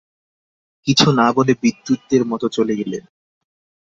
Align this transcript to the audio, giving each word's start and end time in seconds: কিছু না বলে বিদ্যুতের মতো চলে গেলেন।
কিছু 0.87 1.07
না 1.11 1.27
বলে 1.31 1.53
বিদ্যুতের 1.61 2.23
মতো 2.25 2.45
চলে 2.49 2.73
গেলেন। 2.75 3.03